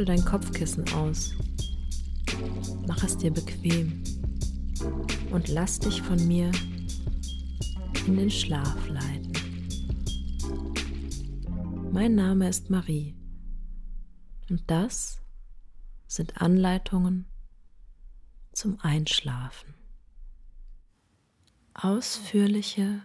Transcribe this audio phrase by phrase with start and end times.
[0.00, 1.34] Schüttel dein Kopfkissen aus.
[2.86, 4.02] Mach es dir bequem
[5.30, 6.50] und lass dich von mir
[8.06, 9.30] in den Schlaf leiten.
[11.92, 13.14] Mein Name ist Marie
[14.48, 15.20] und das
[16.06, 17.26] sind Anleitungen
[18.52, 19.74] zum Einschlafen.
[21.74, 23.02] Ausführliche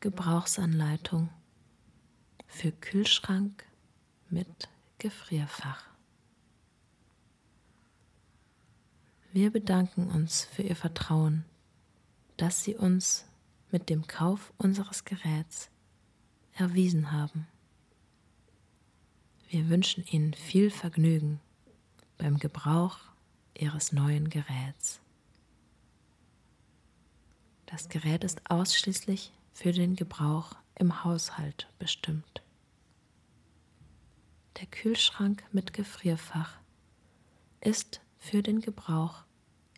[0.00, 1.28] Gebrauchsanleitung
[2.48, 3.64] für Kühlschrank
[4.28, 5.95] mit Gefrierfach.
[9.36, 11.44] Wir bedanken uns für Ihr Vertrauen,
[12.38, 13.26] das Sie uns
[13.70, 15.68] mit dem Kauf unseres Geräts
[16.54, 17.46] erwiesen haben.
[19.50, 21.38] Wir wünschen Ihnen viel Vergnügen
[22.16, 22.96] beim Gebrauch
[23.52, 25.00] Ihres neuen Geräts.
[27.66, 32.42] Das Gerät ist ausschließlich für den Gebrauch im Haushalt bestimmt.
[34.58, 36.56] Der Kühlschrank mit Gefrierfach
[37.60, 39.25] ist für den Gebrauch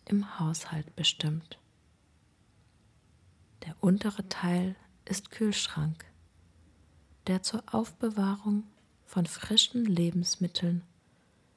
[0.09, 1.59] im Haushalt bestimmt.
[3.63, 6.05] Der untere Teil ist Kühlschrank,
[7.27, 8.63] der zur Aufbewahrung
[9.05, 10.83] von frischen Lebensmitteln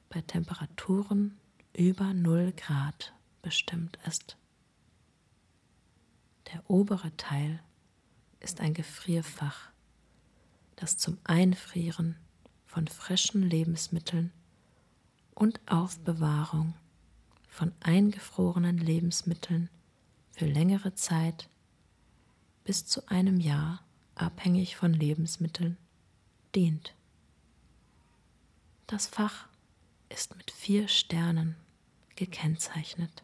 [0.09, 1.37] bei Temperaturen
[1.75, 4.37] über 0 Grad bestimmt ist.
[6.51, 7.59] Der obere Teil
[8.39, 9.71] ist ein Gefrierfach,
[10.75, 12.15] das zum Einfrieren
[12.65, 14.31] von frischen Lebensmitteln
[15.33, 16.75] und Aufbewahrung
[17.53, 19.69] von eingefrorenen Lebensmitteln
[20.31, 21.47] für längere Zeit
[22.63, 23.83] bis zu einem Jahr
[24.15, 25.77] abhängig von Lebensmitteln
[26.55, 26.95] dient.
[28.87, 29.47] Das Fach
[30.09, 31.55] ist mit vier Sternen
[32.15, 33.23] gekennzeichnet.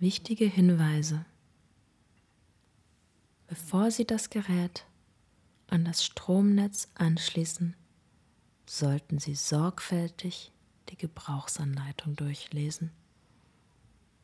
[0.00, 1.24] Wichtige Hinweise.
[3.46, 4.84] Bevor Sie das Gerät
[5.68, 7.76] an das Stromnetz anschließen,
[8.66, 10.50] sollten Sie sorgfältig
[10.88, 12.90] die Gebrauchsanleitung durchlesen,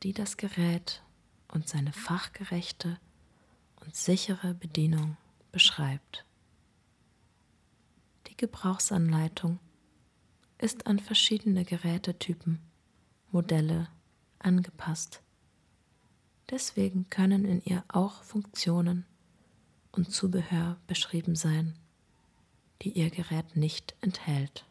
[0.02, 1.02] die das Gerät
[1.48, 2.98] und seine fachgerechte
[3.76, 5.16] und sichere Bedienung
[5.52, 6.24] beschreibt.
[8.28, 9.58] Die Gebrauchsanleitung
[10.58, 12.60] ist an verschiedene Gerätetypen,
[13.30, 13.88] Modelle
[14.38, 15.20] angepasst.
[16.50, 19.06] Deswegen können in ihr auch Funktionen
[19.92, 21.74] und Zubehör beschrieben sein,
[22.82, 24.64] die Ihr Gerät nicht enthält.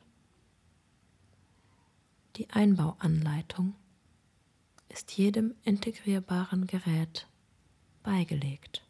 [2.36, 3.76] Die Einbauanleitung
[4.90, 7.28] ist jedem integrierbaren Gerät
[8.02, 8.84] beigelegt.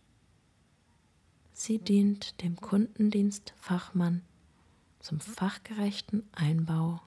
[1.52, 4.22] Sie dient dem Kundendienstfachmann
[5.00, 7.02] zum fachgerechten Einbau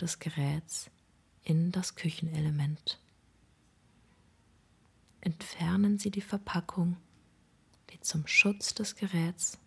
[0.00, 0.90] des Geräts
[1.44, 2.98] in das Küchenelement.
[5.20, 6.96] Entfernen Sie die Verpackung
[7.92, 9.58] die zum Schutz des Geräts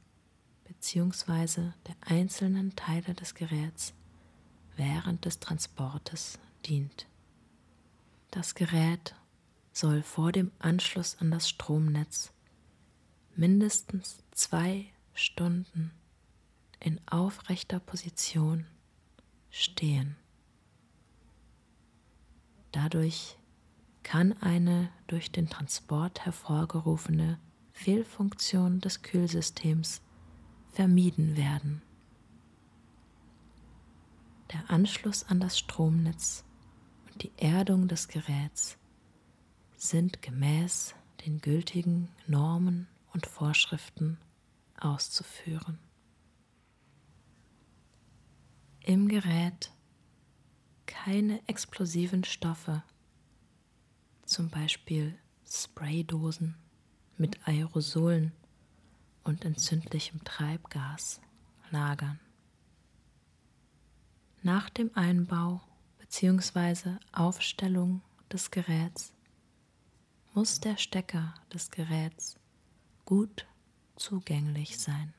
[0.66, 1.72] bzw.
[1.88, 3.94] der einzelnen Teile des Geräts
[4.76, 7.08] während des Transportes dient.
[8.32, 9.16] Das Gerät
[9.72, 12.32] soll vor dem Anschluss an das Stromnetz
[13.36, 15.92] mindestens zwei Stunden
[16.80, 18.66] in aufrechter Position
[19.50, 20.16] stehen.
[22.72, 23.38] Dadurch
[24.04, 27.40] kann eine durch den Transport hervorgerufene
[27.72, 30.02] Fehlfunktion des Kühlsystems
[30.70, 31.82] vermieden werden.
[34.52, 36.44] Der Anschluss an das Stromnetz
[37.08, 38.78] und die Erdung des Geräts
[39.76, 40.96] sind gemäß
[41.26, 44.18] den gültigen Normen und Vorschriften
[44.80, 45.80] auszuführen.
[48.82, 49.72] Im Gerät
[50.86, 52.84] keine explosiven Stoffe,
[54.26, 55.18] zum Beispiel
[55.48, 56.56] Spraydosen
[57.18, 58.32] mit Aerosolen
[59.24, 61.22] und entzündlichem Treibgas
[61.72, 62.20] lagern.
[64.46, 65.60] Nach dem Einbau
[65.98, 66.98] bzw.
[67.12, 69.12] Aufstellung des Geräts
[70.36, 72.38] muss der Stecker des Geräts
[73.06, 73.48] gut
[73.96, 75.16] zugänglich sein.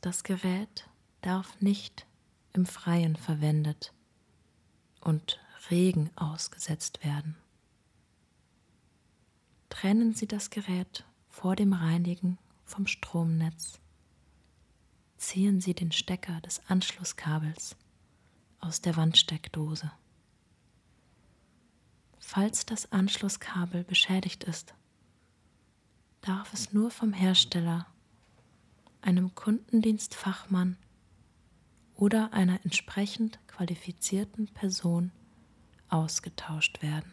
[0.00, 0.88] Das Gerät
[1.20, 2.04] darf nicht
[2.52, 3.94] im Freien verwendet
[5.00, 5.38] und
[5.70, 7.36] Regen ausgesetzt werden.
[9.68, 13.79] Trennen Sie das Gerät vor dem Reinigen vom Stromnetz.
[15.20, 17.76] Ziehen Sie den Stecker des Anschlusskabels
[18.58, 19.92] aus der Wandsteckdose.
[22.18, 24.72] Falls das Anschlusskabel beschädigt ist,
[26.22, 27.86] darf es nur vom Hersteller,
[29.02, 30.78] einem Kundendienstfachmann
[31.94, 35.12] oder einer entsprechend qualifizierten Person
[35.90, 37.12] ausgetauscht werden.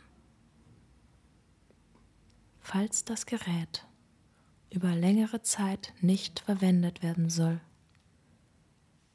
[2.61, 3.85] Falls das Gerät
[4.71, 7.59] über längere Zeit nicht verwendet werden soll,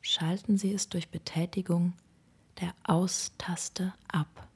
[0.02, 1.94] schalten Sie es durch Betätigung
[2.60, 4.49] der Austaste ab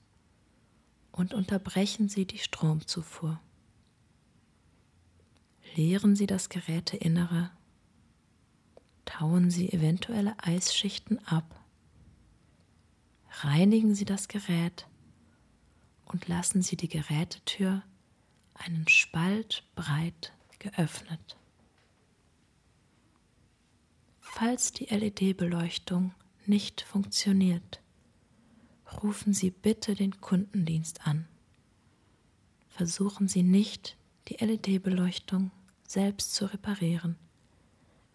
[1.13, 3.41] und unterbrechen Sie die Stromzufuhr.
[5.75, 7.51] Leeren Sie das Geräteinnere,
[9.05, 11.65] tauen Sie eventuelle Eisschichten ab,
[13.41, 14.87] reinigen Sie das Gerät
[16.07, 17.83] und lassen Sie die Gerätetür
[18.55, 21.37] einen Spalt breit geöffnet.
[24.39, 26.13] Falls die LED-Beleuchtung
[26.45, 27.81] nicht funktioniert,
[29.03, 31.27] rufen Sie bitte den Kundendienst an.
[32.69, 33.97] Versuchen Sie nicht,
[34.29, 35.53] die LED-Beleuchtung
[35.89, 37.17] selbst zu reparieren,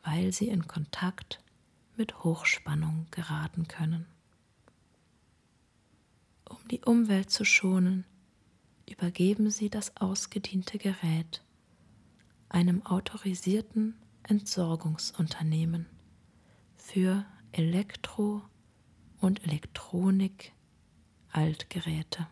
[0.03, 1.44] weil Sie in Kontakt
[1.97, 4.06] mit Hochspannung geraten können.
[6.47, 8.06] Um die Umwelt zu schonen,
[8.88, 11.41] übergeben Sie das ausgediente Gerät
[12.47, 15.88] einem autorisierten Entsorgungsunternehmen
[16.91, 18.41] für Elektro-
[19.21, 22.27] und Elektronik-Altgeräte.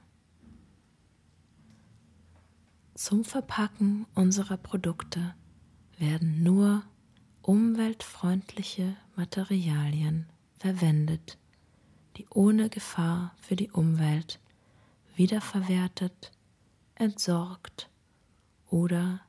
[2.94, 5.34] Zum Verpacken unserer Produkte
[5.98, 6.84] werden nur
[7.42, 10.28] umweltfreundliche Materialien
[10.58, 11.38] verwendet,
[12.18, 14.42] die ohne Gefahr für die Umwelt
[15.16, 16.34] wiederverwertet,
[16.96, 17.90] entsorgt
[18.70, 19.22] oder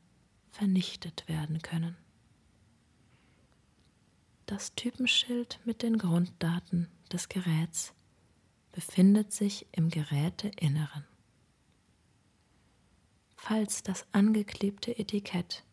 [0.51, 1.97] vernichtet werden können
[4.51, 7.95] das Typenschild mit den Grunddaten des Geräts
[8.73, 11.05] befindet sich im Geräteinneren.
[13.37, 15.65] Falls das angeklebte Etikett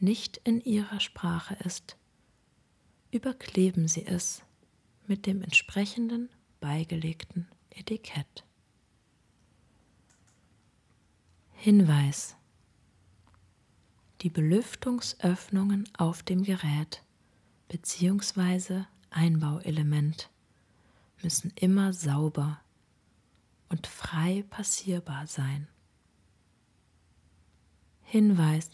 [0.00, 1.98] nicht in Ihrer Sprache ist,
[3.10, 4.42] überkleben Sie es
[5.06, 8.46] mit dem entsprechenden beigelegten Etikett.
[11.52, 12.36] Hinweis
[14.22, 17.02] Die Belüftungsöffnungen auf dem Gerät
[17.68, 18.84] bzw.
[19.10, 20.28] Einbauelement
[21.22, 22.60] müssen immer sauber
[23.68, 25.68] und frei passierbar sein.
[28.02, 28.70] Hinweis.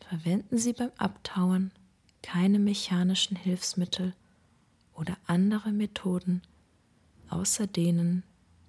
[0.00, 1.72] Verwenden Sie beim Abtauen
[2.22, 4.14] keine mechanischen Hilfsmittel
[4.94, 6.42] oder andere Methoden
[7.28, 8.22] außer denen,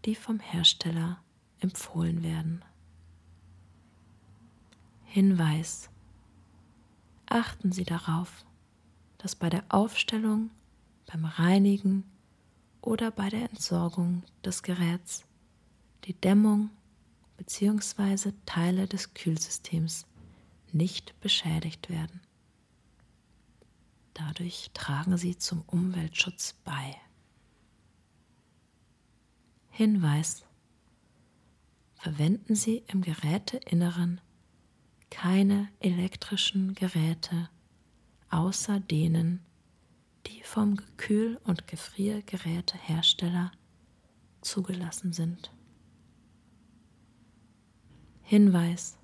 [0.06, 1.20] die vom Hersteller
[1.60, 2.64] empfohlen werden.
[5.06, 5.90] Hinweis
[7.28, 8.46] achten Sie darauf,
[9.18, 10.50] dass bei der Aufstellung,
[11.06, 12.04] beim Reinigen
[12.82, 15.26] oder bei der Entsorgung des Geräts
[16.06, 16.70] die Dämmung
[17.38, 18.32] bzw.
[18.46, 20.06] Teile des Kühlsystems
[20.72, 22.22] nicht beschädigt werden.
[24.14, 26.96] Dadurch tragen sie zum Umweltschutz bei.
[29.70, 30.44] Hinweis.
[31.94, 34.22] Verwenden Sie im Geräteinneren
[35.10, 37.50] keine elektrischen Geräte
[38.30, 39.40] außer denen,
[40.26, 43.52] die vom Gekühl- und Gefriergerätehersteller
[44.42, 45.52] zugelassen sind.
[48.22, 48.98] Hinweis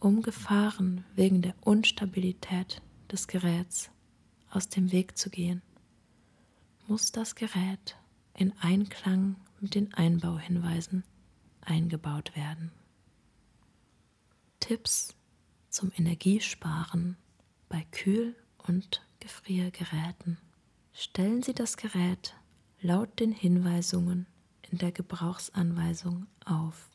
[0.00, 3.90] Um Gefahren wegen der Unstabilität des Geräts
[4.50, 5.62] aus dem Weg zu gehen,
[6.86, 7.96] muss das Gerät
[8.34, 11.04] in Einklang mit den Einbauhinweisen
[11.60, 12.70] eingebaut werden.
[14.60, 15.14] Tipps
[15.68, 17.16] zum Energiesparen
[17.68, 18.36] bei Kühl-
[18.66, 20.38] und Gefriergeräten.
[20.92, 22.34] Stellen Sie das Gerät
[22.80, 24.26] laut den Hinweisungen
[24.70, 26.88] in der Gebrauchsanweisung auf.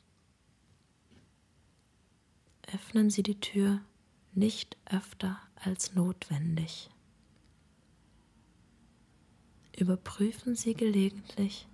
[2.73, 3.81] Öffnen Sie die Tür
[4.33, 6.89] nicht öfter als notwendig.
[9.77, 11.67] Überprüfen Sie gelegentlich,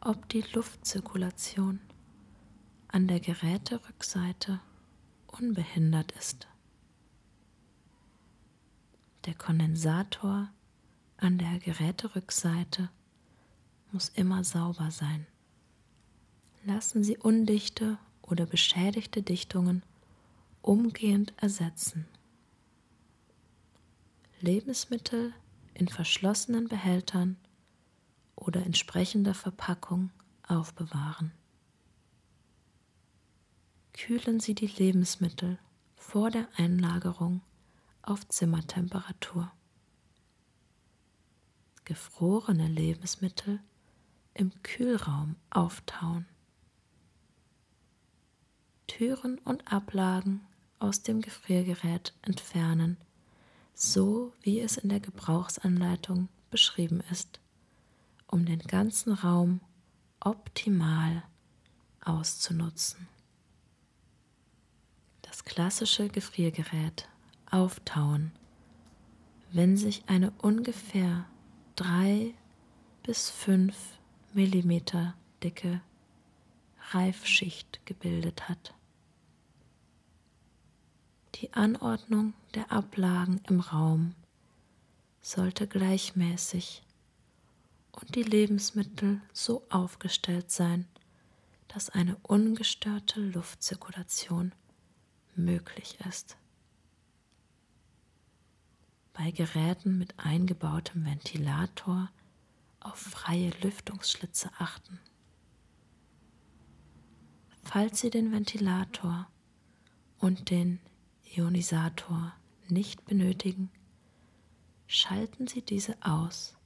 [0.00, 1.80] ob die Luftzirkulation
[2.88, 4.60] an der Geräterückseite
[5.28, 6.48] unbehindert ist.
[9.26, 10.50] Der Kondensator
[11.16, 12.88] an der Geräterückseite
[13.92, 15.26] muss immer sauber sein.
[16.64, 19.82] Lassen Sie undichte oder beschädigte Dichtungen
[20.62, 22.06] umgehend ersetzen.
[24.40, 25.32] Lebensmittel
[25.74, 27.36] in verschlossenen Behältern
[28.36, 30.10] oder entsprechender Verpackung
[30.46, 31.32] aufbewahren
[33.98, 35.58] kühlen Sie die Lebensmittel
[35.96, 37.42] vor der Einlagerung
[38.00, 39.50] auf Zimmertemperatur.
[41.84, 43.58] Gefrorene Lebensmittel
[44.34, 46.26] im Kühlraum auftauen.
[48.86, 50.46] Türen und Ablagen
[50.78, 52.98] aus dem Gefriergerät entfernen,
[53.74, 57.40] so wie es in der Gebrauchsanleitung beschrieben ist,
[58.28, 59.60] um den ganzen Raum
[60.20, 61.24] optimal
[62.00, 63.08] auszunutzen
[65.38, 67.08] das klassische Gefriergerät
[67.48, 68.32] auftauen,
[69.52, 71.26] wenn sich eine ungefähr
[71.76, 72.34] drei
[73.04, 73.76] bis fünf
[74.32, 75.80] Millimeter dicke
[76.90, 78.74] Reifschicht gebildet hat.
[81.36, 84.16] Die Anordnung der Ablagen im Raum
[85.20, 86.82] sollte gleichmäßig
[87.92, 90.88] und die Lebensmittel so aufgestellt sein,
[91.68, 94.52] dass eine ungestörte Luftzirkulation
[95.38, 96.36] möglich ist.
[99.12, 102.10] Bei Geräten mit eingebautem Ventilator
[102.80, 105.00] auf freie Lüftungsschlitze achten.
[107.62, 109.28] Falls Sie den Ventilator
[110.18, 110.80] und den
[111.24, 112.32] Ionisator
[112.68, 113.70] nicht benötigen,
[114.86, 116.56] schalten Sie diese aus,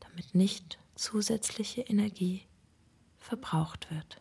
[0.00, 2.42] damit nicht zusätzliche Energie
[3.18, 4.20] verbraucht wird.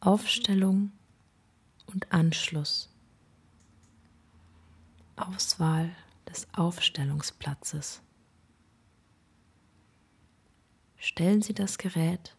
[0.00, 0.92] Aufstellung
[1.92, 2.88] und Anschluss.
[5.16, 5.90] Auswahl
[6.28, 8.02] des Aufstellungsplatzes.
[10.96, 12.36] Stellen Sie das Gerät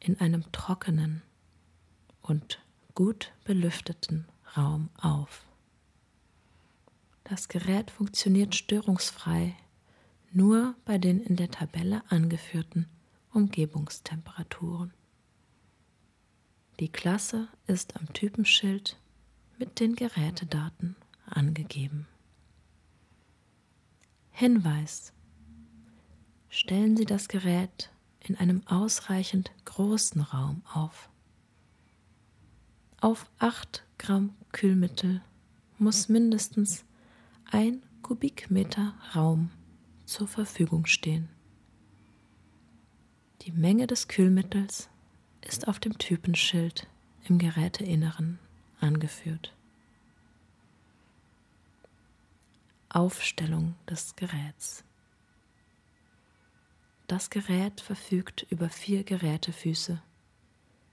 [0.00, 1.22] in einem trockenen
[2.22, 2.60] und
[2.94, 5.44] gut belüfteten Raum auf.
[7.24, 9.54] Das Gerät funktioniert störungsfrei
[10.32, 12.88] nur bei den in der Tabelle angeführten
[13.32, 14.92] Umgebungstemperaturen.
[16.80, 18.96] Die Klasse ist am Typenschild
[19.58, 20.96] mit den Gerätedaten
[21.26, 22.06] angegeben.
[24.30, 25.12] Hinweis.
[26.48, 31.10] Stellen Sie das Gerät in einem ausreichend großen Raum auf.
[33.02, 35.20] Auf 8 Gramm Kühlmittel
[35.76, 36.86] muss mindestens
[37.50, 39.50] ein Kubikmeter Raum
[40.06, 41.28] zur Verfügung stehen.
[43.42, 44.88] Die Menge des Kühlmittels
[45.42, 46.86] ist auf dem Typenschild
[47.24, 48.38] im Geräteinneren
[48.80, 49.54] angeführt.
[52.88, 54.84] Aufstellung des Geräts.
[57.06, 60.02] Das Gerät verfügt über vier Gerätefüße,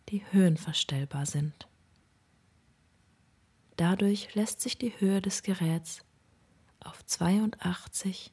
[0.10, 1.68] die höhenverstellbar sind.
[3.78, 6.04] Dadurch lässt sich die Höhe des Geräts
[6.80, 8.32] auf 82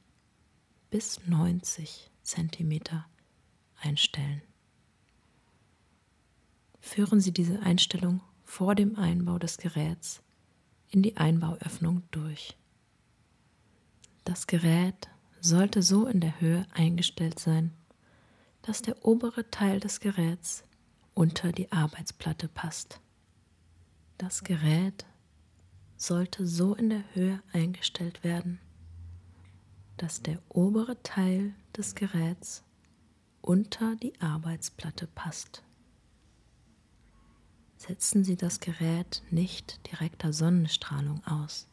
[0.91, 2.81] bis 90 cm
[3.81, 4.43] einstellen.
[6.85, 10.23] Führen Sie diese Einstellung vor dem Einbau des Geräts
[10.91, 12.59] in die Einbauöffnung durch.
[14.25, 15.09] Das Gerät
[15.41, 17.73] sollte so in der Höhe eingestellt sein,
[18.61, 20.63] dass der obere Teil des Geräts
[21.15, 23.01] unter die Arbeitsplatte passt.
[24.19, 25.07] Das Gerät
[25.97, 28.61] sollte so in der Höhe eingestellt werden,
[29.97, 32.63] dass der obere Teil des Geräts
[33.41, 35.64] unter die Arbeitsplatte passt.
[37.87, 41.69] Setzen Sie das Gerät nicht direkter Sonnenstrahlung aus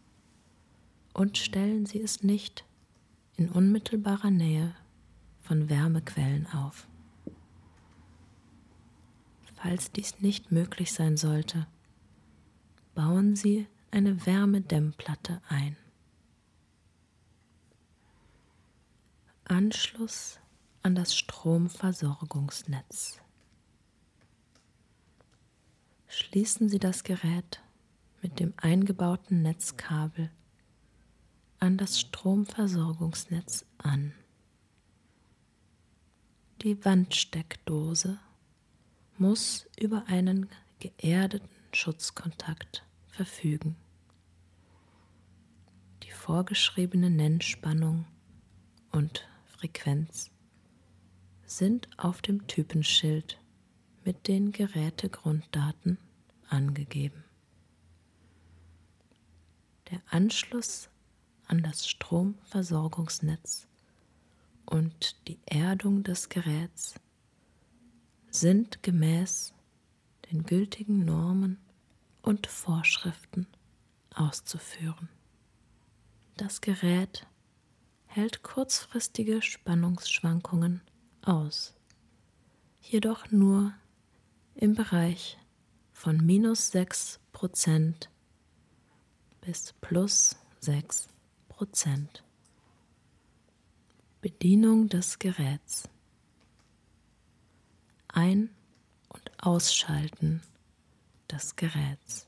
[1.13, 2.65] und stellen Sie es nicht
[3.37, 4.75] in unmittelbarer Nähe
[5.39, 6.89] von Wärmequellen auf.
[9.55, 11.65] Falls dies nicht möglich sein sollte,
[12.93, 15.77] bauen Sie eine Wärmedämmplatte ein.
[19.45, 20.41] Anschluss
[20.83, 23.20] an das Stromversorgungsnetz.
[26.31, 27.61] Schließen Sie das Gerät
[28.21, 30.31] mit dem eingebauten Netzkabel
[31.59, 34.13] an das Stromversorgungsnetz an.
[36.61, 38.17] Die Wandsteckdose
[39.17, 40.47] muss über einen
[40.79, 43.75] geerdeten Schutzkontakt verfügen.
[46.03, 48.05] Die vorgeschriebene Nennspannung
[48.93, 50.31] und Frequenz
[51.43, 53.37] sind auf dem Typenschild
[54.05, 55.97] mit den Gerätegrunddaten
[56.51, 57.23] angegeben.
[59.89, 60.89] Der Anschluss
[61.47, 63.67] an das Stromversorgungsnetz
[64.65, 66.95] und die Erdung des Geräts
[68.29, 69.53] sind gemäß
[70.31, 71.57] den gültigen Normen
[72.21, 73.47] und Vorschriften
[74.15, 75.09] auszuführen.
[76.37, 77.27] Das Gerät
[78.05, 80.81] hält kurzfristige Spannungsschwankungen
[81.21, 81.73] aus,
[82.81, 83.73] jedoch nur
[84.55, 85.37] im Bereich
[86.01, 88.09] von minus 6 Prozent
[89.41, 91.07] bis plus 6
[91.47, 92.23] Prozent.
[94.19, 95.87] Bedienung des Geräts.
[98.07, 98.49] Ein-
[99.09, 100.41] und Ausschalten
[101.29, 102.25] des Geräts.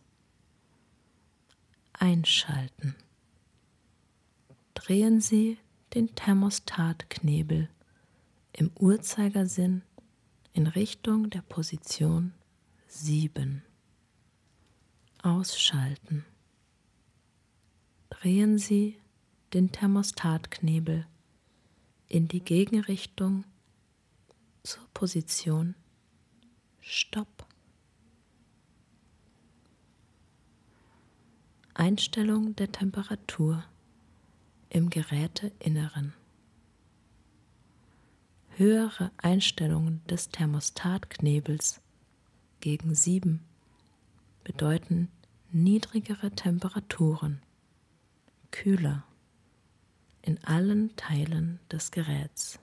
[1.93, 2.95] Einschalten.
[4.75, 5.57] Drehen Sie
[5.95, 7.69] den Thermostatknebel
[8.51, 9.81] im Uhrzeigersinn
[10.53, 12.35] in Richtung der Position
[12.95, 13.63] 7.
[15.23, 16.23] Ausschalten.
[18.11, 18.99] Drehen Sie
[19.51, 21.07] den Thermostatknebel
[22.07, 23.45] in die Gegenrichtung
[24.61, 25.73] zur Position
[26.81, 27.47] Stopp.
[31.73, 33.65] Einstellung der Temperatur
[34.69, 36.13] im Geräteinneren.
[38.49, 41.82] Höhere Einstellungen des Thermostatknebels
[42.63, 43.41] gegen 7
[44.45, 45.09] bedeuten
[45.51, 47.41] niedrigere Temperaturen,
[48.51, 49.03] kühler
[50.21, 52.59] in allen Teilen des Geräts.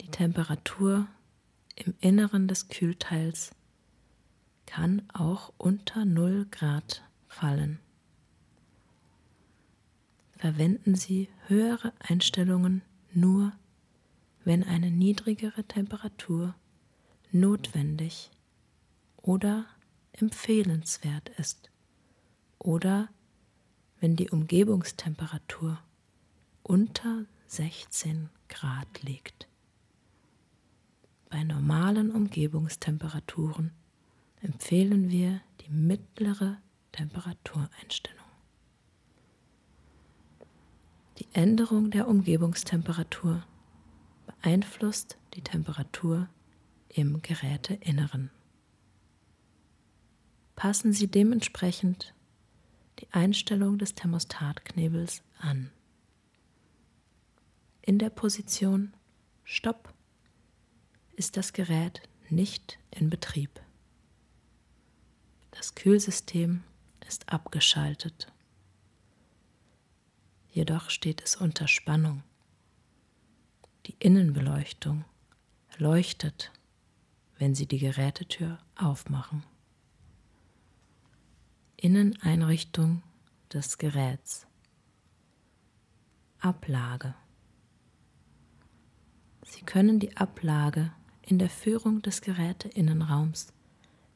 [0.00, 1.06] Die Temperatur
[1.74, 3.54] im Inneren des Kühlteils
[4.64, 7.80] kann auch unter 0 Grad fallen.
[10.38, 12.80] Verwenden Sie höhere Einstellungen
[13.12, 13.52] nur,
[14.46, 16.54] wenn eine niedrigere Temperatur
[17.32, 18.30] notwendig
[19.16, 19.66] oder
[20.12, 21.68] empfehlenswert ist
[22.60, 23.08] oder
[23.98, 25.80] wenn die Umgebungstemperatur
[26.62, 29.48] unter 16 Grad liegt.
[31.28, 33.72] Bei normalen Umgebungstemperaturen
[34.42, 36.58] empfehlen wir die mittlere
[36.92, 38.24] Temperatureinstellung.
[41.18, 43.42] Die Änderung der Umgebungstemperatur
[44.46, 46.28] beeinflusst die Temperatur
[46.88, 48.30] im Geräteinneren.
[50.54, 52.14] Passen Sie dementsprechend
[53.00, 55.72] die Einstellung des Thermostatknebels an.
[57.82, 58.94] In der Position
[59.42, 59.92] Stopp
[61.16, 63.60] ist das Gerät nicht in Betrieb.
[65.50, 66.62] Das Kühlsystem
[67.08, 68.32] ist abgeschaltet.
[70.52, 72.22] Jedoch steht es unter Spannung.
[73.86, 75.04] Die Innenbeleuchtung
[75.78, 76.50] leuchtet,
[77.38, 79.44] wenn Sie die Gerätetür aufmachen.
[81.76, 83.04] Inneneinrichtung
[83.52, 84.48] des Geräts.
[86.40, 87.14] Ablage.
[89.44, 93.52] Sie können die Ablage in der Führung des Geräteinnenraums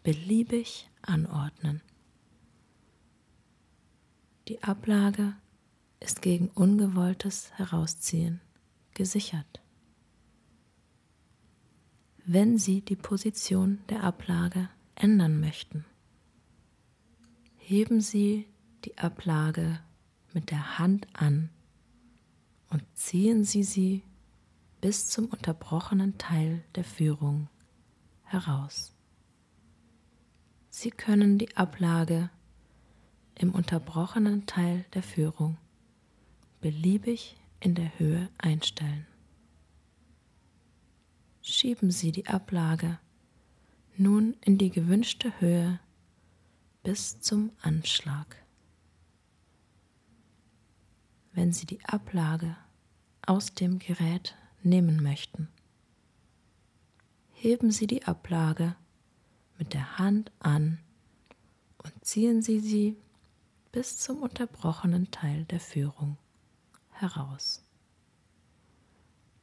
[0.03, 1.81] beliebig anordnen.
[4.49, 5.37] Die Ablage
[6.01, 8.41] ist gegen ungewolltes Herausziehen
[8.95, 9.61] gesichert.
[12.25, 15.85] Wenn Sie die Position der Ablage ändern möchten,
[17.57, 18.47] heben Sie
[18.85, 19.81] die Ablage
[20.33, 21.51] mit der Hand an
[22.69, 24.03] und ziehen Sie sie
[24.81, 27.49] bis zum unterbrochenen Teil der Führung
[28.25, 28.93] heraus.
[30.71, 32.31] Sie können die Ablage
[33.35, 35.59] im unterbrochenen Teil der Führung
[36.61, 39.07] beliebig in der Höhe einstellen.
[41.43, 42.99] Schieben Sie die Ablage
[43.97, 45.79] nun in die gewünschte Höhe
[46.83, 48.37] bis zum Anschlag.
[51.33, 52.57] Wenn Sie die Ablage
[53.27, 55.49] aus dem Gerät nehmen möchten,
[57.33, 58.75] heben Sie die Ablage
[59.59, 60.79] mit der Hand an
[61.79, 62.97] und ziehen Sie sie
[63.73, 66.17] bis zum unterbrochenen Teil der Führung
[67.01, 67.63] heraus.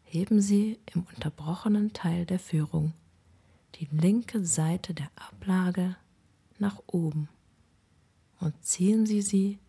[0.04, 2.94] Heben Sie im unterbrochenen Teil der Führung
[3.76, 5.96] die linke Seite der Ablage
[6.60, 7.30] nach oben
[8.40, 9.60] und ziehen Sie sie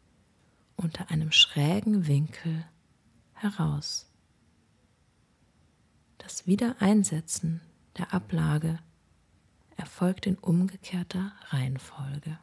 [0.76, 2.64] unter einem schrägen Winkel
[3.34, 4.06] heraus.
[6.18, 7.60] Das Wiedereinsetzen
[7.96, 8.78] der Ablage
[9.76, 12.38] erfolgt in umgekehrter Reihenfolge.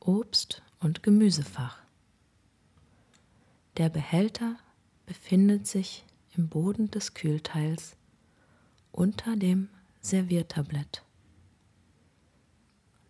[0.00, 1.83] Obst- und Gemüsefach.
[3.76, 4.56] Der Behälter
[5.04, 6.04] befindet sich
[6.36, 7.96] im Boden des Kühlteils
[8.92, 9.68] unter dem
[10.00, 11.02] Serviertablett.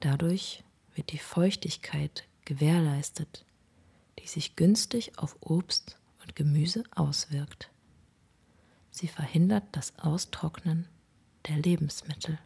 [0.01, 3.45] Dadurch wird die Feuchtigkeit gewährleistet,
[4.19, 7.71] die sich günstig auf Obst und Gemüse auswirkt.
[8.91, 10.89] Sie verhindert das Austrocknen
[11.47, 12.39] der Lebensmittel.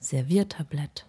[0.00, 1.06] Serviertablett.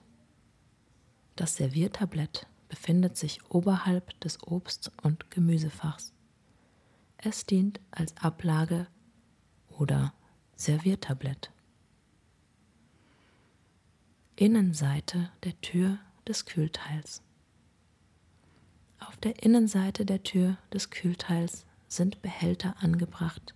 [1.35, 6.13] Das Serviertablett befindet sich oberhalb des Obst- und Gemüsefachs.
[7.17, 8.87] Es dient als Ablage
[9.69, 10.13] oder
[10.55, 11.51] Serviertablett.
[14.35, 15.97] Innenseite der Tür
[16.27, 17.21] des Kühlteils.
[18.99, 23.53] Auf der Innenseite der Tür des Kühlteils sind Behälter angebracht,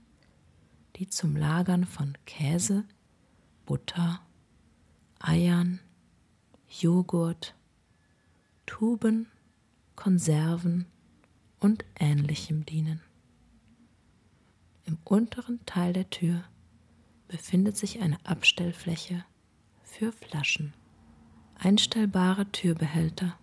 [0.96, 2.86] die zum Lagern von Käse,
[3.66, 4.22] Butter,
[5.20, 5.80] Eiern,
[6.70, 7.56] Joghurt,
[8.70, 9.26] Tuben,
[9.96, 10.86] Konserven
[11.60, 13.02] und ähnlichem dienen.
[14.86, 16.44] Im unteren Teil der Tür
[17.28, 19.26] befindet sich eine Abstellfläche
[19.82, 20.76] für Flaschen,
[21.58, 23.36] Einstellbare Türbehälter.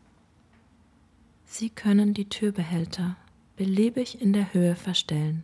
[1.45, 3.17] Sie können die Türbehälter
[3.57, 5.43] beliebig in der Höhe verstellen,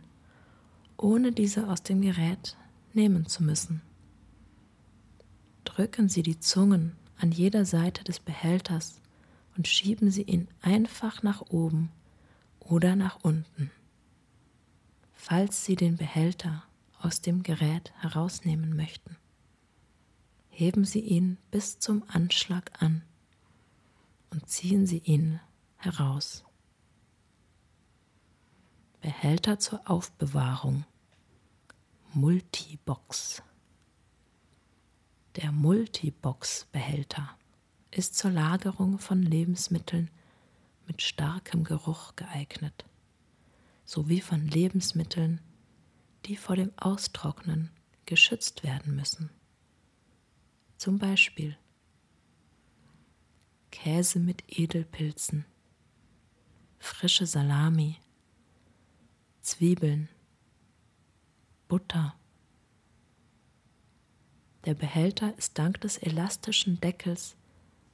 [0.95, 2.55] ohne diese aus dem Gerät
[2.93, 3.81] nehmen zu müssen.
[5.65, 9.02] Drücken Sie die Zungen an jeder Seite des Behälters
[9.55, 11.91] und schieben Sie ihn einfach nach oben
[12.59, 13.71] oder nach unten.
[15.13, 16.63] Falls Sie den Behälter
[16.99, 19.17] aus dem Gerät herausnehmen möchten,
[20.49, 23.03] heben Sie ihn bis zum Anschlag an
[24.29, 25.39] und ziehen Sie ihn
[25.77, 26.43] heraus.
[29.01, 30.85] Behälter zur Aufbewahrung.
[32.13, 33.43] Multibox.
[35.35, 37.37] Der Multibox-Behälter
[37.95, 40.09] ist zur Lagerung von Lebensmitteln
[40.87, 42.85] mit starkem Geruch geeignet,
[43.85, 45.39] sowie von Lebensmitteln,
[46.25, 47.69] die vor dem Austrocknen
[48.05, 49.29] geschützt werden müssen.
[50.77, 51.57] Zum Beispiel
[53.71, 55.45] Käse mit Edelpilzen,
[56.79, 57.97] frische Salami,
[59.41, 60.09] Zwiebeln,
[61.67, 62.15] Butter.
[64.65, 67.35] Der Behälter ist dank des elastischen Deckels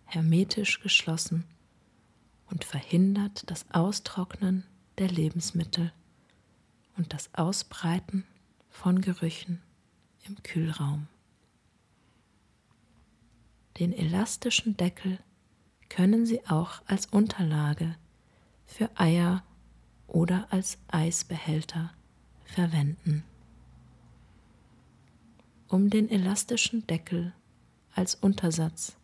[0.10, 1.46] hermetisch geschlossen
[2.50, 4.66] und verhindert das Austrocknen
[4.98, 5.94] der Lebensmittel
[6.98, 8.26] und das Ausbreiten
[8.70, 9.62] von Gerüchen
[10.26, 11.08] im Kühlraum.
[13.80, 15.20] Den elastischen Deckel
[15.90, 17.96] können Sie auch als Unterlage
[18.66, 19.44] für Eier
[20.08, 21.94] oder als Eisbehälter
[22.44, 23.24] verwenden.
[25.68, 27.34] Um den elastischen Deckel
[27.94, 28.99] als Untersatz,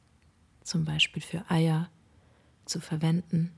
[0.65, 1.89] zum Beispiel für Eier,
[2.65, 3.51] zu verwenden,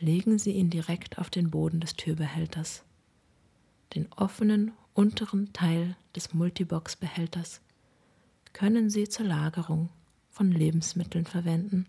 [0.00, 2.82] legen Sie ihn direkt auf den Boden des Türbehälters.
[3.94, 7.60] Den offenen unteren Teil des Multibox-Behälters
[8.52, 9.88] können Sie zur Lagerung
[10.30, 11.86] von Lebensmitteln verwenden,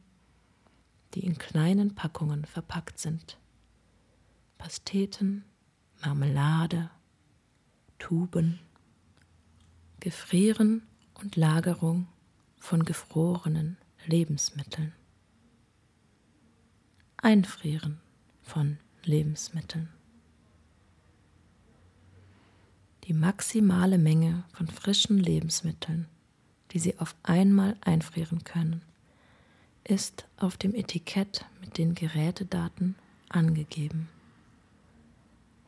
[1.15, 3.39] die in kleinen Packungen verpackt sind.
[4.59, 5.43] Pasteten,
[6.01, 6.91] Marmelade,
[7.97, 8.59] Tuben,
[9.99, 10.83] Gefrieren
[11.15, 12.07] und Lagerung
[12.59, 14.93] von gefrorenen Lebensmitteln.
[17.17, 17.99] Einfrieren
[18.41, 19.89] von Lebensmitteln.
[23.05, 26.07] Die maximale Menge von frischen Lebensmitteln,
[26.71, 28.81] die Sie auf einmal einfrieren können,
[29.83, 32.95] ist auf dem Etikett mit den Gerätedaten
[33.29, 34.09] angegeben.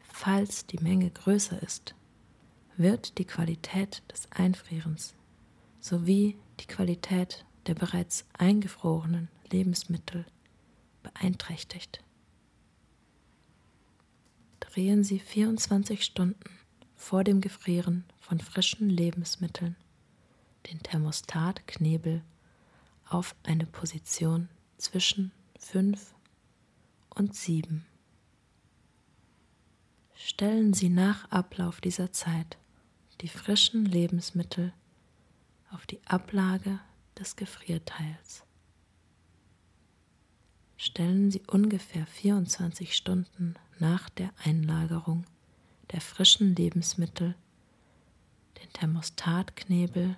[0.02, 1.94] Falls die Menge größer ist,
[2.76, 5.14] wird die Qualität des Einfrierens
[5.80, 10.26] sowie die Qualität der bereits eingefrorenen Lebensmittel
[11.04, 12.04] beeinträchtigt.
[14.60, 16.50] Drehen Sie 24 Stunden
[16.96, 19.76] vor dem Gefrieren von frischen Lebensmitteln
[20.70, 22.24] den Thermostatknebel
[23.08, 26.14] auf eine Position zwischen 5
[27.10, 27.86] und 7.
[30.16, 32.58] Stellen Sie nach Ablauf dieser Zeit
[33.22, 34.74] die frischen Lebensmittel
[35.72, 36.80] auf die Ablage
[37.20, 38.44] des Gefrierteils.
[40.78, 45.26] Stellen Sie ungefähr 24 Stunden nach der Einlagerung
[45.92, 47.36] der frischen Lebensmittel
[48.62, 50.18] den Thermostatknebel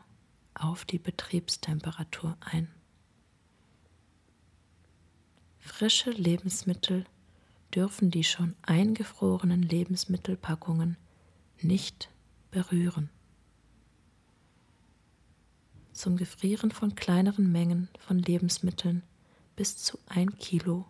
[0.54, 2.68] auf die Betriebstemperatur ein.
[5.60, 7.06] Frische Lebensmittel
[7.74, 10.98] dürfen die schon eingefrorenen Lebensmittelpackungen
[11.62, 12.10] nicht
[12.52, 13.10] berühren.
[16.00, 19.04] Zum Gefrieren von kleineren Mengen von Lebensmitteln
[19.58, 20.86] bis zu ein Kilo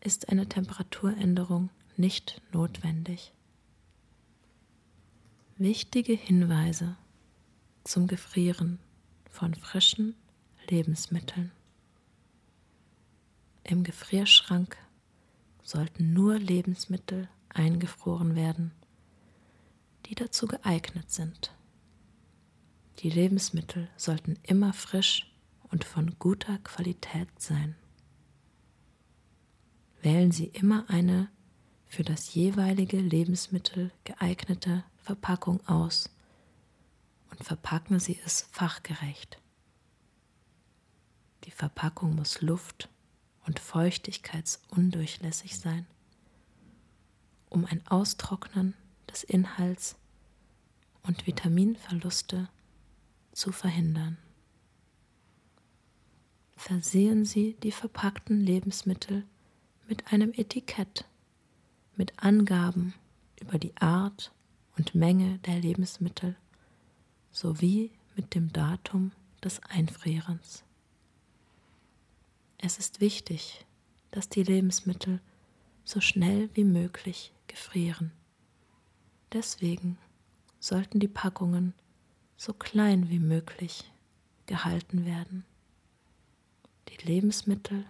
[0.00, 3.34] ist eine Temperaturänderung nicht notwendig.
[5.58, 6.96] Wichtige Hinweise
[7.84, 8.78] zum Gefrieren
[9.28, 10.14] von frischen
[10.70, 11.52] Lebensmitteln.
[13.64, 14.78] Im Gefrierschrank
[15.62, 18.72] sollten nur Lebensmittel eingefroren werden,
[20.06, 21.52] die dazu geeignet sind.
[23.00, 25.26] Die Lebensmittel sollten immer frisch
[25.70, 27.74] und von guter Qualität sein.
[30.02, 31.30] Wählen Sie immer eine
[31.86, 36.10] für das jeweilige Lebensmittel geeignete Verpackung aus
[37.30, 39.40] und verpacken Sie es fachgerecht.
[41.44, 42.90] Die Verpackung muss luft-
[43.46, 45.86] und feuchtigkeitsundurchlässig sein,
[47.48, 48.74] um ein Austrocknen
[49.10, 49.96] des Inhalts
[51.02, 52.50] und Vitaminverluste
[53.40, 54.18] zu verhindern.
[56.56, 59.24] Versehen Sie die verpackten Lebensmittel
[59.88, 61.06] mit einem Etikett
[61.96, 62.92] mit Angaben
[63.40, 64.30] über die Art
[64.76, 66.36] und Menge der Lebensmittel
[67.32, 70.62] sowie mit dem Datum des Einfrierens.
[72.58, 73.64] Es ist wichtig,
[74.10, 75.22] dass die Lebensmittel
[75.84, 78.12] so schnell wie möglich gefrieren.
[79.32, 79.96] Deswegen
[80.58, 81.72] sollten die Packungen
[82.40, 83.84] so klein wie möglich
[84.46, 85.44] gehalten werden.
[86.88, 87.84] Die Lebensmittel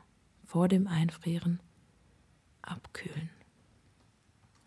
[0.45, 1.61] vor dem Einfrieren
[2.61, 3.31] abkühlen.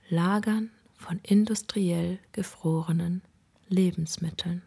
[0.08, 3.24] Lagern von industriell gefrorenen
[3.67, 4.62] Lebensmitteln.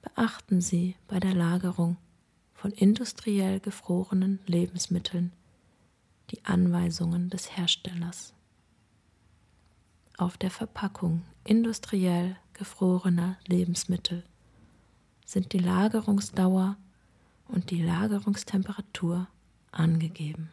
[0.00, 1.96] Beachten Sie bei der Lagerung
[2.54, 5.32] von industriell gefrorenen Lebensmitteln
[6.30, 8.32] die Anweisungen des Herstellers.
[10.16, 14.24] Auf der Verpackung industriell gefrorener Lebensmittel
[15.24, 16.76] sind die Lagerungsdauer
[17.46, 19.28] und die Lagerungstemperatur
[19.70, 20.50] angegeben.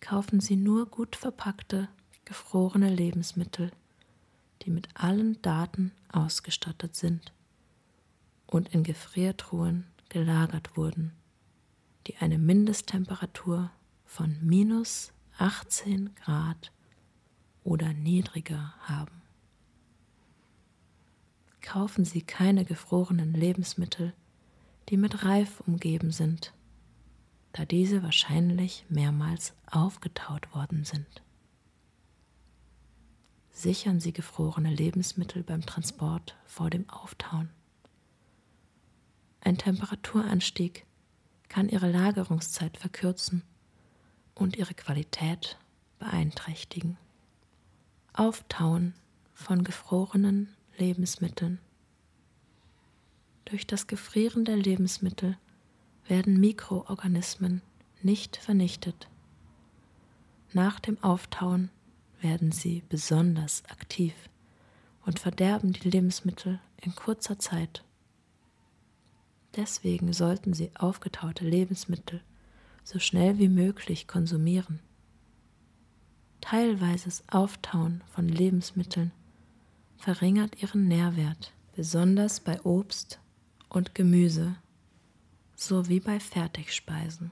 [0.00, 1.88] Kaufen Sie nur gut verpackte,
[2.26, 3.70] gefrorene Lebensmittel,
[4.62, 7.32] die mit allen Daten ausgestattet sind
[8.46, 11.12] und in Gefriertruhen gelagert wurden,
[12.06, 13.70] die eine Mindesttemperatur
[14.04, 16.72] von minus 18 Grad
[17.64, 19.21] oder niedriger haben.
[21.62, 24.12] Kaufen Sie keine gefrorenen Lebensmittel,
[24.88, 26.52] die mit Reif umgeben sind,
[27.52, 31.22] da diese wahrscheinlich mehrmals aufgetaut worden sind.
[33.52, 37.48] Sichern Sie gefrorene Lebensmittel beim Transport vor dem Auftauen.
[39.40, 40.84] Ein Temperaturanstieg
[41.48, 43.42] kann ihre Lagerungszeit verkürzen
[44.34, 45.58] und ihre Qualität
[45.98, 46.96] beeinträchtigen.
[48.14, 48.94] Auftauen
[49.34, 51.58] von gefrorenen Lebensmitteln.
[53.44, 55.36] Durch das Gefrieren der Lebensmittel
[56.08, 57.62] werden Mikroorganismen
[58.02, 59.08] nicht vernichtet.
[60.52, 61.70] Nach dem Auftauen
[62.20, 64.14] werden sie besonders aktiv
[65.04, 67.84] und verderben die Lebensmittel in kurzer Zeit.
[69.56, 72.22] Deswegen sollten Sie aufgetaute Lebensmittel
[72.84, 74.80] so schnell wie möglich konsumieren.
[76.40, 79.12] Teilweises Auftauen von Lebensmitteln
[80.02, 83.20] verringert ihren Nährwert, besonders bei Obst
[83.68, 84.56] und Gemüse
[85.54, 87.30] sowie bei Fertigspeisen.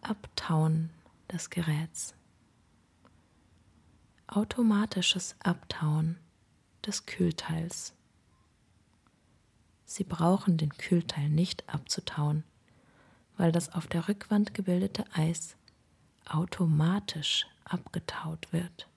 [0.00, 0.88] Abtauen
[1.30, 2.14] des Geräts.
[4.28, 6.16] Automatisches Abtauen
[6.86, 7.92] des Kühlteils.
[9.84, 12.44] Sie brauchen den Kühlteil nicht abzutauen,
[13.36, 15.54] weil das auf der Rückwand gebildete Eis
[16.24, 18.88] automatisch abgetaut wird.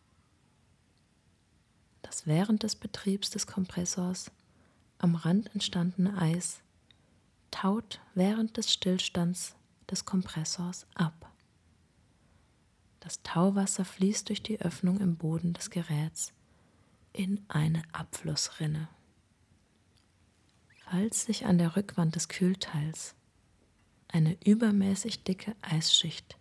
[2.05, 4.29] Das während des Betriebs des Kompressors
[4.99, 6.61] am Rand entstandene Eis
[7.49, 9.55] taut während des Stillstands
[9.89, 11.31] des Kompressors ab.
[12.99, 16.31] Das Tauwasser fließt durch die Öffnung im Boden des Geräts
[17.11, 18.87] in eine Abflussrinne.
[20.85, 23.15] Falls sich an der Rückwand des Kühlteils
[24.09, 26.37] eine übermäßig dicke Eisschicht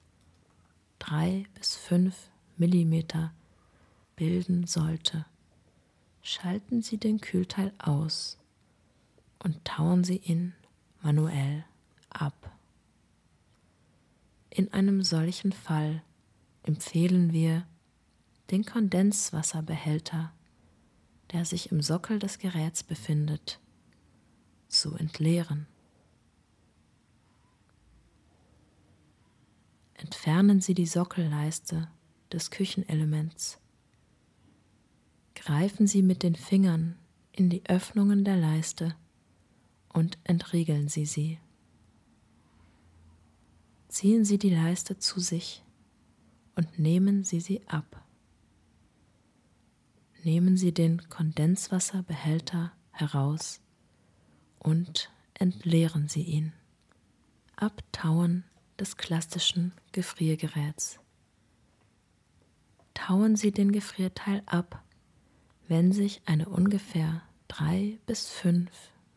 [0.98, 3.32] drei bis fünf Millimeter
[4.14, 5.24] bilden sollte,
[6.24, 8.38] schalten Sie den Kühlteil aus
[9.38, 10.54] und tauen Sie ihn
[11.02, 11.64] manuell
[12.08, 12.50] ab.
[14.48, 16.02] In einem solchen Fall
[16.62, 17.66] empfehlen wir
[18.50, 20.32] den Kondenswasserbehälter,
[21.32, 23.60] der sich im Sockel des Geräts befindet,
[24.68, 25.66] zu entleeren.
[29.92, 31.88] Entfernen Sie die Sockelleiste
[32.32, 33.58] des Küchenelements.
[35.34, 36.96] Greifen Sie mit den Fingern
[37.32, 38.94] in die Öffnungen der Leiste
[39.92, 41.38] und entriegeln Sie sie.
[43.88, 45.62] Ziehen Sie die Leiste zu sich
[46.54, 48.04] und nehmen Sie sie ab.
[50.22, 53.60] Nehmen Sie den Kondenswasserbehälter heraus
[54.58, 56.52] und entleeren Sie ihn.
[57.56, 58.44] Abtauen
[58.78, 60.98] des klassischen Gefriergeräts.
[62.94, 64.83] Tauen Sie den Gefrierteil ab,
[65.68, 68.70] wenn sich eine ungefähr drei bis fünf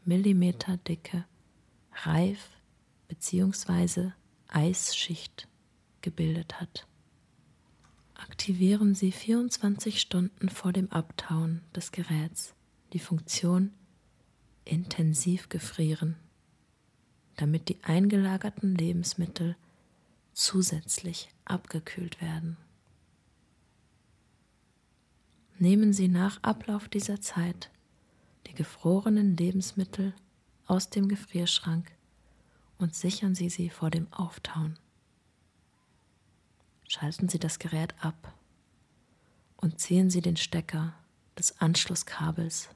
[0.06, 1.26] Millimeter dicke
[2.04, 2.58] Reif-
[3.08, 4.12] bzw.
[4.48, 5.48] Eisschicht
[6.02, 6.88] gebildet hat.
[8.16, 12.54] Aktivieren Sie 24 Stunden vor dem Abtauen des Geräts
[12.94, 13.72] die Funktion
[14.66, 16.16] intensiv gefrieren,
[17.36, 19.56] damit die eingelagerten Lebensmittel
[20.34, 22.58] zusätzlich abgekühlt werden.
[25.60, 27.72] Nehmen Sie nach Ablauf dieser Zeit
[28.46, 30.14] die gefrorenen Lebensmittel
[30.68, 31.92] aus dem Gefrierschrank
[32.78, 34.78] und sichern Sie sie vor dem Auftauen.
[36.88, 38.36] Schalten Sie das Gerät ab
[39.56, 40.94] und ziehen Sie den Stecker
[41.40, 42.70] des Anschlusskabels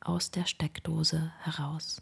[0.00, 2.00] aus der Steckdose heraus.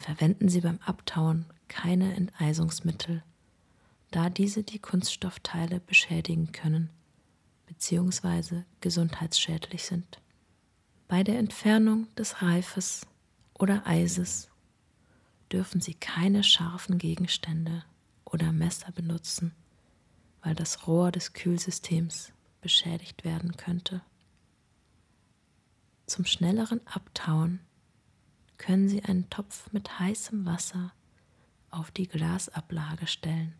[0.00, 3.22] Verwenden Sie beim Abtauen keine Enteisungsmittel,
[4.10, 6.90] da diese die Kunststoffteile beschädigen können
[7.72, 8.62] bzw.
[8.80, 10.20] gesundheitsschädlich sind.
[11.08, 13.06] Bei der Entfernung des Reifes
[13.54, 14.50] oder Eises
[15.50, 17.84] dürfen Sie keine scharfen Gegenstände
[18.24, 19.54] oder Messer benutzen,
[20.42, 24.02] weil das Rohr des Kühlsystems beschädigt werden könnte.
[26.06, 27.60] Zum schnelleren Abtauen
[28.58, 30.92] können Sie einen Topf mit heißem Wasser
[31.70, 33.54] auf die Glasablage stellen.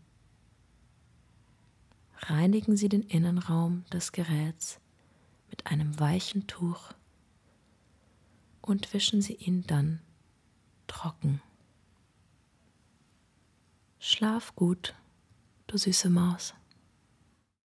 [2.25, 4.81] Reinigen Sie den Innenraum des Geräts
[5.51, 6.93] mit einem weichen Tuch
[8.61, 10.01] und wischen Sie ihn dann
[10.87, 11.43] trocken.
[13.99, 14.95] Schlaf gut,
[15.67, 16.55] du süße Maus.